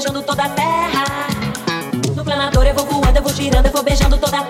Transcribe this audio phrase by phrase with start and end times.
[0.00, 1.04] beijando toda a terra.
[2.16, 4.49] No planador eu vou voando, eu vou girando, eu vou beijando toda a terra.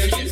[0.00, 0.29] Hey,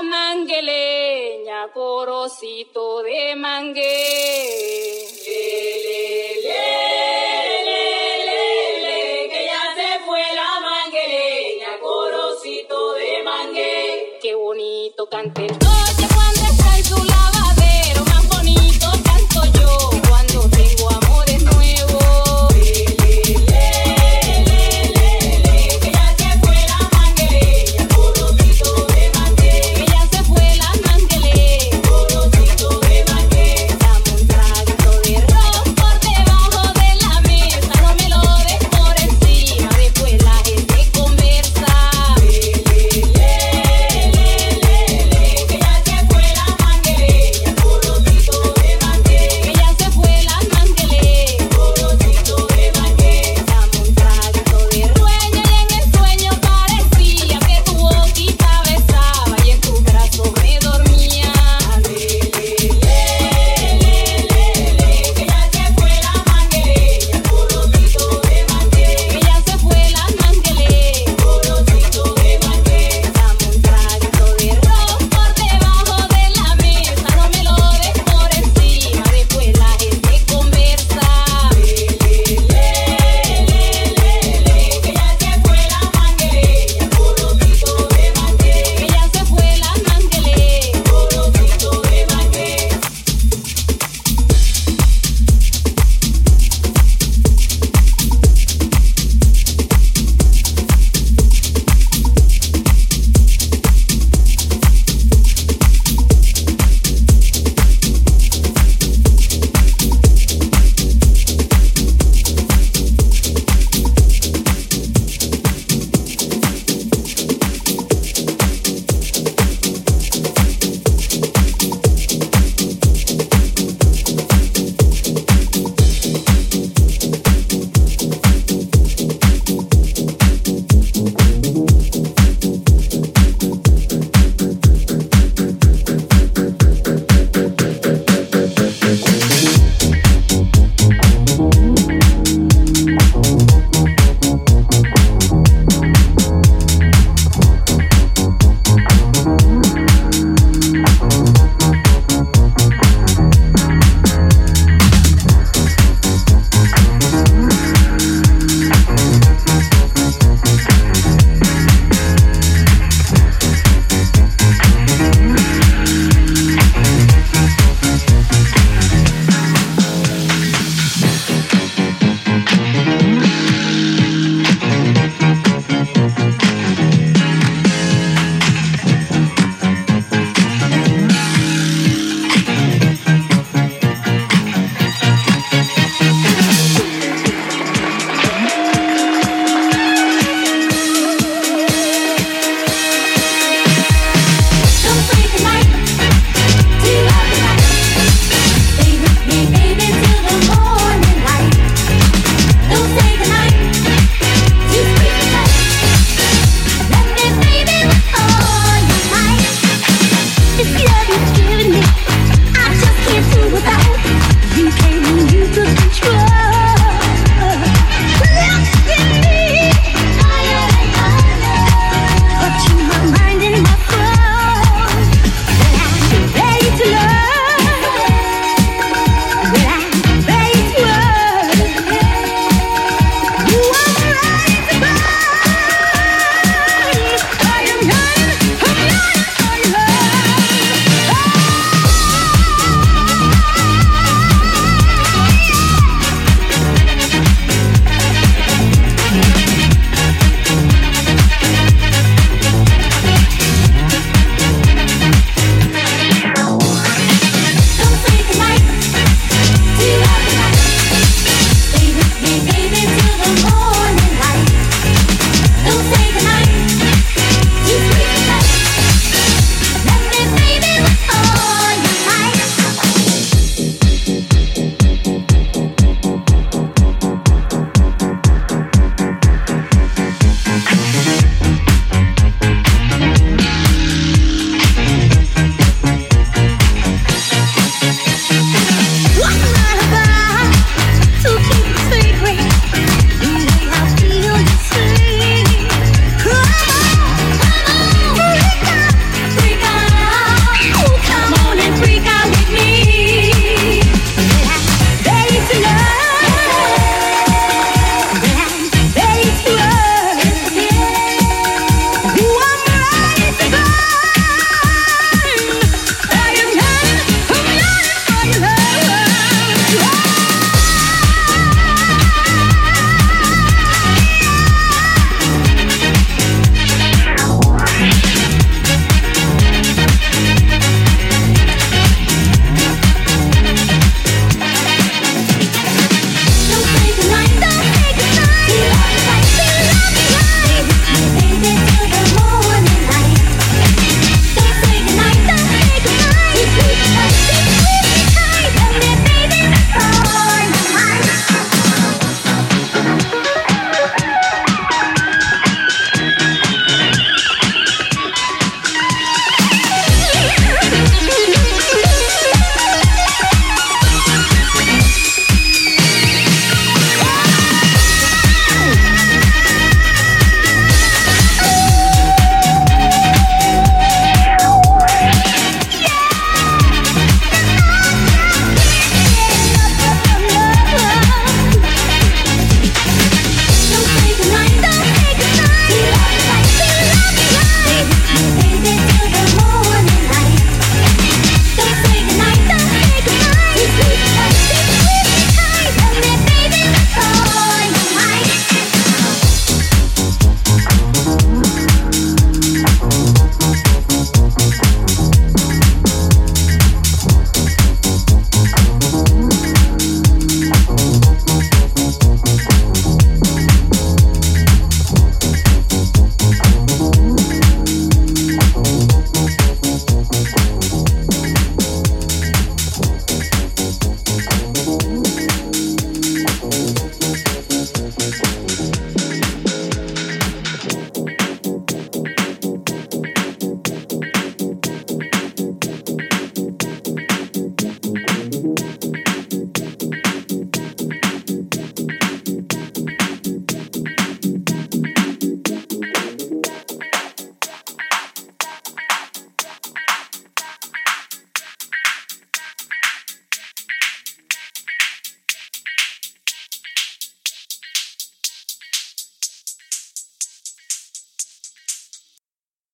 [0.00, 5.21] mangueleña, corocito de mangue.